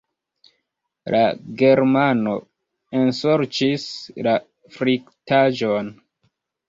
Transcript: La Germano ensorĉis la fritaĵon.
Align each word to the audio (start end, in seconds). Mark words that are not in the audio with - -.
La 1.15 1.19
Germano 1.59 2.33
ensorĉis 3.01 3.87
la 4.29 4.35
fritaĵon. 4.79 5.93